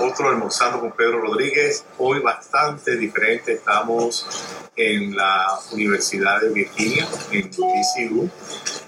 [0.00, 1.84] otro almorzando con Pedro Rodríguez.
[1.98, 4.26] Hoy bastante diferente, estamos
[4.74, 8.30] en la Universidad de Virginia, en VCU,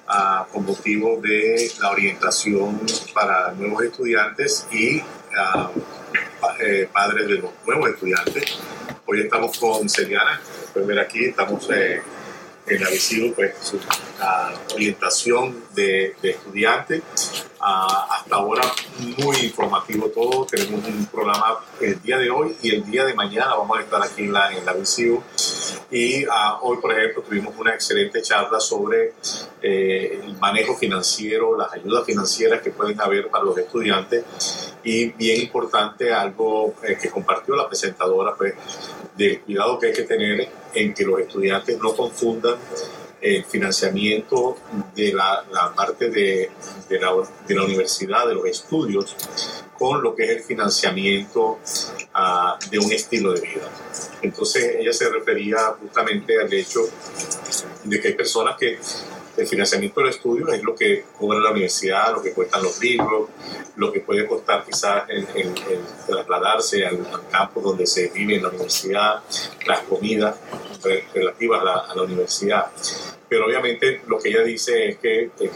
[0.09, 2.81] ah, con motivo de la orientación
[3.13, 5.03] para nuevos estudiantes y
[6.61, 8.59] eh, padres de los nuevos estudiantes.
[9.05, 10.41] Hoy estamos con Celiana,
[10.73, 12.01] pueden ver aquí, estamos eh,
[12.67, 13.53] en la VCU, pues
[14.19, 17.03] la orientación de, de estudiantes
[17.61, 18.63] hasta ahora
[19.19, 20.47] muy informativo todo.
[20.47, 24.03] Tenemos un programa el día de hoy y el día de mañana vamos a estar
[24.03, 24.75] aquí en la, en la.
[25.91, 26.31] Y uh,
[26.63, 29.15] hoy, por ejemplo, tuvimos una excelente charla sobre
[29.61, 34.25] eh, el manejo financiero, las ayudas financieras que pueden haber para los estudiantes.
[34.85, 38.55] Y bien importante, algo eh, que compartió la presentadora, pues,
[39.17, 42.55] del cuidado que hay que tener en que los estudiantes no confundan
[43.21, 44.57] el financiamiento
[44.95, 46.51] de la, parte de,
[47.01, 49.17] la, universidad, de los estudios,
[49.79, 51.59] con lo que es el financiamiento
[52.15, 53.69] uh, de un estilo de vida.
[54.23, 56.81] Entonces ella se refería justamente al hecho
[57.85, 58.79] de que hay personas que
[59.37, 63.29] el financiamiento del estudio es lo que cobra la universidad, lo que cuestan los libros,
[63.77, 65.27] lo que puede costar quizás el,
[66.07, 69.23] trasladarse al, campo donde se vive en la universidad,
[69.67, 70.37] las comidas
[71.15, 72.71] relativas a la, a la universidad.
[73.31, 75.51] Pero obviamente lo que ella dice es que eh,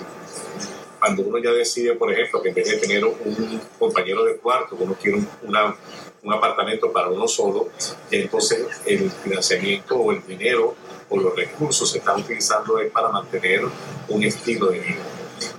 [1.01, 4.77] cuando uno ya decide, por ejemplo, que en vez de tener un compañero de cuarto,
[4.79, 5.29] uno quiere un,
[6.23, 7.69] un apartamento para uno solo,
[8.11, 10.75] entonces el financiamiento o el dinero
[11.11, 13.63] o los recursos se están utilizando es para mantener
[14.09, 15.03] un estilo de vida.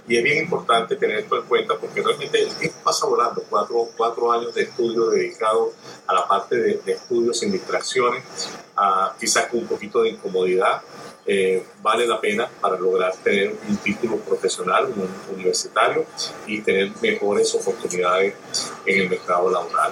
[0.08, 3.90] Y es bien importante tener esto en cuenta porque realmente el tiempo pasa volando, cuatro,
[3.98, 5.74] cuatro años de estudio dedicado
[6.08, 8.24] a la parte de, de estudios sin distracciones,
[8.76, 10.82] a, quizás con un poquito de incomodidad,
[11.28, 16.06] eh, vale la pena para lograr tener un título profesional, un universitario
[16.46, 18.36] y tener mejores oportunidades
[18.86, 19.92] en el mercado laboral.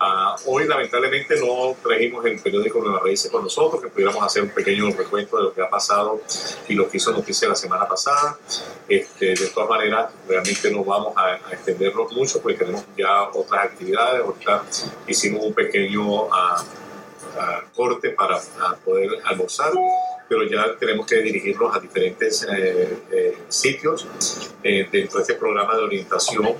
[0.00, 4.48] Uh, hoy lamentablemente no trajimos el periódico Nueva Raíces con nosotros, que pudiéramos hacer un
[4.48, 6.22] pequeño recuento de lo que ha pasado
[6.68, 8.38] y lo que hizo noticia la semana pasada.
[8.88, 13.66] Este, de todas maneras, realmente no vamos a, a, extenderlo mucho porque tenemos ya otras
[13.66, 14.22] actividades.
[14.24, 14.62] Ahorita
[15.06, 18.40] hicimos un pequeño uh, uh, corte para
[18.82, 19.72] poder almorzar
[20.30, 24.06] pero ya tenemos que dirigirnos a diferentes eh, eh, sitios
[24.62, 26.54] eh, dentro de este programa de orientación.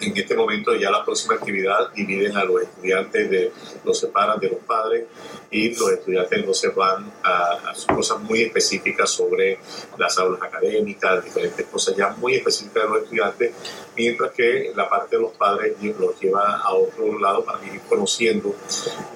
[0.00, 3.50] En este momento ya la próxima actividad dividen a los estudiantes,
[3.84, 5.06] los separan de los padres
[5.50, 9.58] y los estudiantes se van a, a cosas muy específicas sobre
[9.98, 13.52] las aulas académicas, diferentes cosas ya muy específicas de los estudiantes,
[13.96, 18.54] mientras que la parte de los padres los lleva a otro lado para ir conociendo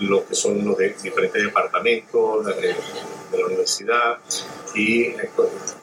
[0.00, 2.47] lo que son los de, diferentes departamentos
[3.30, 4.18] de, la universidad
[4.74, 5.30] y eh,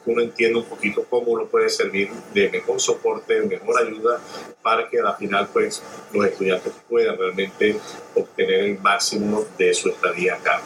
[0.06, 4.20] uno entiende un poquito cómo uno puede servir de mejor soporte, de mejor ayuda
[4.62, 5.82] para que al final pues
[6.12, 7.78] los estudiantes puedan realmente
[8.14, 10.60] obtener el máximo de su estadía acá.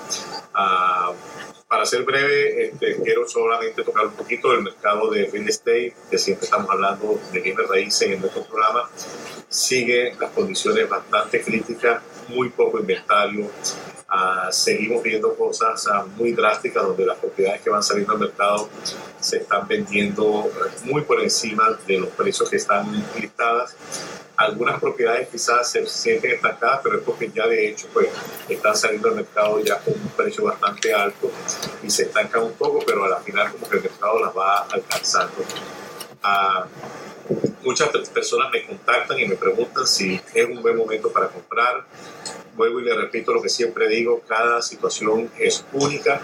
[0.54, 1.14] Uh,
[1.72, 6.18] para ser breve, este, quiero solamente tocar un poquito del mercado de real estate, que
[6.18, 8.90] siempre estamos hablando de bienes raíces en nuestro programa.
[9.48, 13.50] Sigue las condiciones bastante críticas, muy poco inventario,
[14.14, 18.68] Uh, seguimos viendo cosas uh, muy drásticas donde las propiedades que van saliendo al mercado
[19.18, 20.50] se están vendiendo
[20.84, 23.74] muy por encima de los precios que están listadas.
[24.36, 28.08] Algunas propiedades quizás se sienten estancadas, pero es porque ya de hecho pues,
[28.50, 31.30] están saliendo al mercado ya con un precio bastante alto
[31.82, 34.66] y se estancan un poco, pero a la final como que el mercado las va
[34.70, 35.42] alcanzando.
[36.22, 36.66] Uh,
[37.64, 41.86] muchas personas me contactan y me preguntan si es un buen momento para comprar.
[42.54, 46.20] Vuelvo y le repito lo que siempre digo, cada situación es única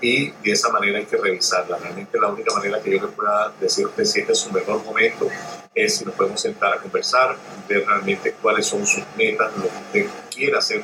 [0.00, 1.76] y de esa manera hay que revisarla.
[1.76, 4.50] Realmente la única manera que yo le pueda decir a usted si este es su
[4.52, 5.28] mejor momento
[5.74, 7.36] es si nos podemos sentar a conversar,
[7.68, 10.82] ver realmente cuáles son sus metas, lo que usted quiere hacer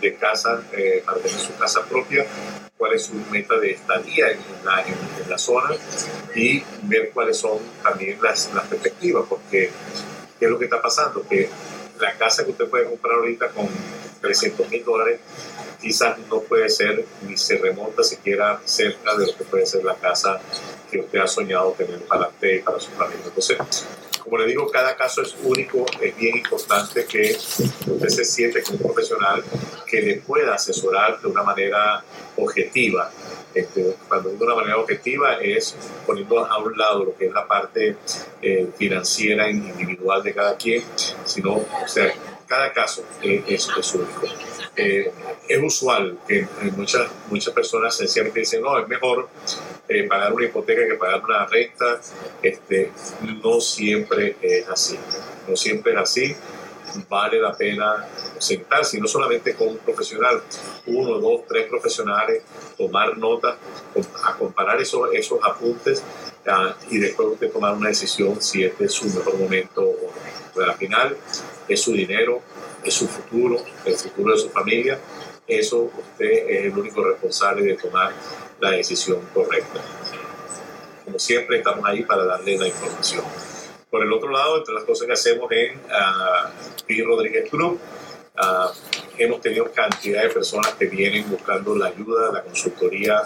[0.00, 2.24] de casa eh, para tener su casa propia,
[2.78, 5.70] cuál es su meta de estadía en la, zona
[6.34, 9.70] y ver cuáles son también las, las perspectivas, porque
[10.38, 11.26] ¿qué es lo que está pasando?
[11.28, 11.48] Que
[12.00, 13.68] la casa que usted puede comprar ahorita con
[14.24, 15.20] 300 mil dólares
[15.80, 19.94] quizás no puede ser ni se remonta siquiera cerca de lo que puede ser la
[19.94, 20.40] casa
[20.90, 23.26] que usted ha soñado tener para usted y para su familia.
[23.26, 23.58] Entonces,
[24.18, 27.36] como le digo, cada caso es único, es bien importante que
[27.86, 29.44] usted se siente como un profesional
[29.86, 32.02] que le pueda asesorar de una manera
[32.36, 33.10] objetiva.
[33.54, 35.76] Este, cuando digo de una manera objetiva es
[36.06, 37.96] poniendo a un lado lo que es la parte
[38.42, 40.82] eh, financiera individual de cada quien,
[41.24, 42.12] sino, o sea,
[42.46, 44.26] cada caso es, es único.
[44.76, 45.12] Eh,
[45.48, 46.46] es usual que
[46.76, 49.28] muchas, muchas personas sencillamente dicen, no, es mejor
[49.88, 52.00] eh, pagar una hipoteca que pagar una renta.
[52.42, 52.90] Este,
[53.42, 54.98] no siempre es así,
[55.48, 56.36] no siempre es así.
[57.08, 58.06] vale la pena
[58.38, 60.42] sentarse, no solamente con un profesional,
[60.86, 62.42] uno, dos, tres profesionales,
[62.76, 63.56] tomar notas,
[64.22, 66.02] a comparar esos, esos apuntes
[66.46, 70.34] ah, y después usted tomar una decisión si este es su mejor momento o no.
[70.54, 71.16] Pero al final
[71.68, 72.42] es su dinero,
[72.82, 74.98] es su futuro, el futuro de su familia.
[75.46, 78.12] Eso usted es el único responsable de tomar
[78.60, 79.80] la decisión correcta.
[81.04, 83.24] Como siempre, estamos ahí para darle la información.
[83.90, 87.78] Por el otro lado, entre las cosas que hacemos en uh, Rodríguez Club,
[88.36, 88.72] ah,
[89.18, 93.22] hemos tenido cantidad de personas que vienen buscando la ayuda, la consultoría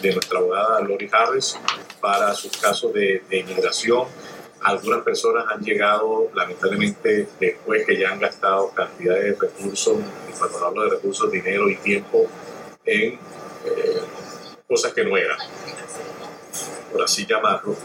[0.00, 1.58] de nuestra abogada Lori Harris
[2.00, 4.06] para sus casos de, inmigración.
[4.62, 9.98] Algunas personas han llegado, lamentablemente, después que ya han gastado cantidades de recursos,
[10.28, 12.26] y cuando hablo de recursos, dinero y tiempo,
[12.84, 13.18] en eh,
[14.66, 15.38] cosas que no eran
[16.96, 17.76] por así llamarlo,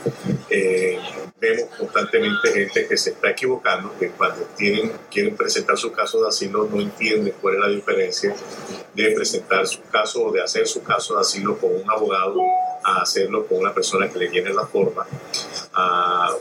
[0.50, 0.98] eh,
[1.38, 6.70] vemos constantemente gente que se está equivocando, que cuando quieren presentar su caso de asilo
[6.72, 8.34] no entienden cuál es la diferencia
[8.94, 12.40] de presentar su caso o de hacer su caso de asilo con un abogado
[12.84, 15.06] a hacerlo con una persona que le llene la forma.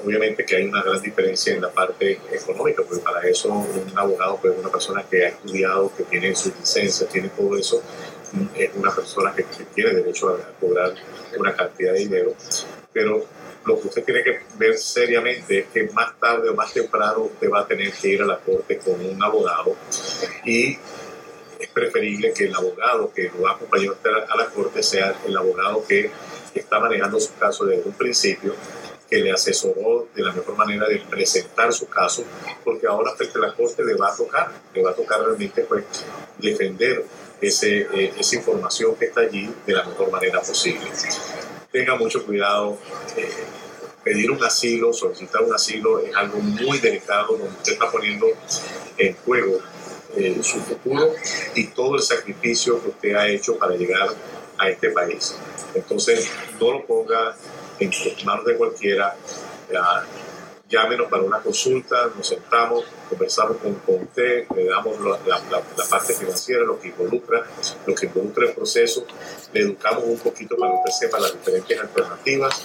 [0.05, 4.39] Obviamente que hay una gran diferencia en la parte económica, porque para eso un abogado,
[4.41, 7.83] pues una persona que ha estudiado, que tiene su licencia, tiene todo eso,
[8.57, 9.45] es una persona que,
[9.75, 10.95] tiene derecho a, cobrar
[11.39, 12.35] una cantidad de dinero,
[12.93, 13.25] pero
[13.65, 17.51] lo que usted tiene que ver seriamente es que más tarde o más temprano usted
[17.51, 19.77] va a tener que ir a la corte con un abogado
[20.45, 20.79] y
[21.59, 23.95] es preferible que el abogado que lo va a acompañar
[24.29, 26.11] a la corte sea el abogado que
[26.55, 28.55] está manejando su caso desde un principio,
[29.11, 32.25] que le asesoró de la mejor manera de presentar su caso,
[32.65, 35.63] porque ahora frente a la corte le va a tocar, le va a tocar realmente
[35.63, 35.85] pues,
[36.39, 37.05] defender
[37.41, 40.87] ese, eh, esa información que está allí de la mejor manera posible.
[41.73, 42.79] Tenga mucho cuidado.
[43.17, 43.29] Eh,
[44.03, 48.27] pedir un asilo, solicitar un asilo es algo muy delicado donde usted está poniendo
[48.97, 49.59] en juego
[50.17, 51.13] eh, su futuro
[51.55, 54.09] y todo el sacrificio que usted ha hecho para llegar
[54.59, 55.37] a este país.
[55.75, 56.29] Entonces,
[56.61, 57.37] no lo ponga
[57.81, 57.91] en
[58.27, 59.17] manos de cualquiera
[60.71, 65.61] llámenos para una consulta, nos sentamos, conversamos con, usted, le damos la,
[65.91, 67.45] parte financiera, lo que involucra,
[67.87, 69.05] lo que involucra el proceso,
[69.53, 72.65] le educamos un poquito para que usted sepa las diferentes alternativas,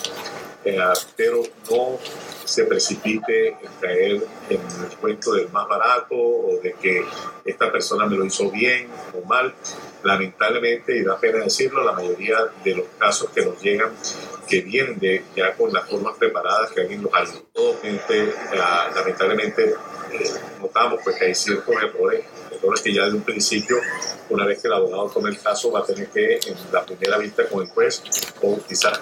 [0.64, 0.80] eh,
[1.16, 1.98] pero no
[2.46, 7.04] se precipite en caer en el cuento del más barato o de que
[7.44, 9.54] esta persona me lo hizo bien o mal.
[10.04, 13.92] Lamentablemente, y da pena decirlo, la mayoría de los casos que nos llegan
[14.48, 17.80] que vienen de, ya con las formas preparadas que alguien los ayudó,
[18.96, 19.74] lamentablemente
[20.12, 23.78] eh, notamos pues, que hay ciertos errores, errores que ya de un principio,
[24.30, 27.18] una vez que el abogado tome el caso, va a tener que en la primera
[27.18, 28.02] vista con el juez
[28.42, 29.00] o quizás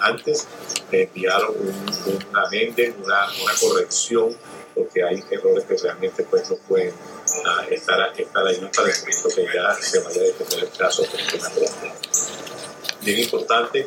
[0.00, 0.46] antes
[0.90, 3.26] enviar un, una amende, una,
[3.60, 4.36] corrección,
[4.74, 6.92] porque hay errores que realmente pues, no pueden
[7.46, 11.02] ah, estar, estar ahí para el momento que ya se vaya a defender el caso
[13.02, 13.86] bien importante,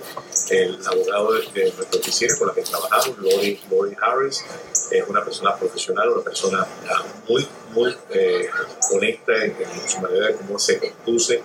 [0.50, 3.60] el abogado de, nuestra oficina con la que trabajamos, Lori,
[4.02, 4.44] Harris,
[4.92, 8.50] es una persona profesional, una persona ah, muy, muy eh,
[8.92, 9.56] honesta en,
[9.88, 11.42] su manera de cómo se conduce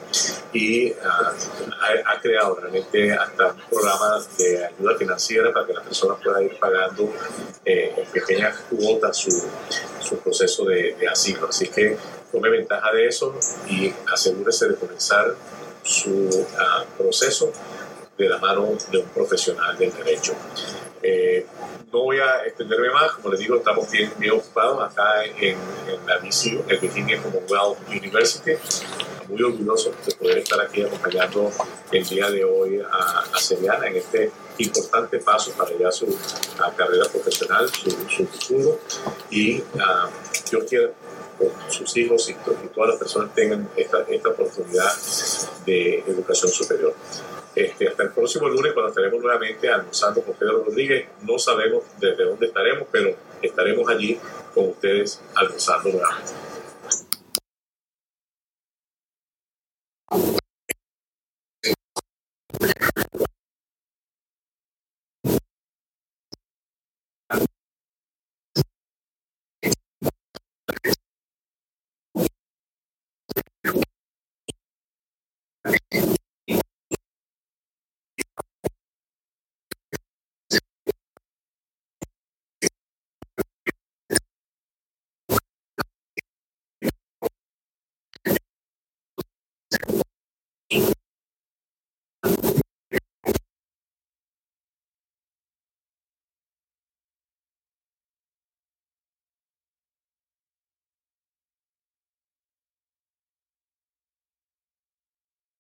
[0.52, 1.32] y ah,
[2.06, 6.58] ha, creado realmente hasta un programa de ayuda financiera para que las personas puedan ir
[6.58, 7.12] pagando
[7.64, 9.30] eh, en pequeñas cuotas su,
[10.00, 11.48] su proceso de asilo.
[11.48, 11.96] Así que
[12.30, 13.34] tome ventaja de eso
[13.68, 15.34] y asegúrese de comenzar
[15.88, 17.50] su uh, proceso
[18.16, 20.34] de la mano de un profesional del derecho.
[21.02, 21.46] Eh,
[21.92, 25.56] no voy a extenderme más, como les digo, estamos bien, bien ocupados acá en,
[25.88, 28.52] en la VCU, el Virginia Commonwealth University.
[29.28, 31.50] Muy orgulloso de poder estar aquí acompañando
[31.92, 36.06] el día de hoy a, a Seriana en este importante paso para ya su
[36.76, 38.80] carrera profesional, su, su futuro.
[39.30, 40.08] Y uh,
[40.50, 40.94] yo quiero
[41.68, 42.34] sus hijos y,
[42.74, 44.90] todas las personas tengan esta, esta oportunidad
[45.64, 46.94] de educación superior.
[47.54, 51.08] Este, hasta el próximo lunes cuando estaremos nuevamente almorzando con Pedro Rodríguez.
[51.22, 54.18] No sabemos desde dónde estaremos, pero estaremos allí
[54.54, 56.47] con ustedes almorzando nuevamente.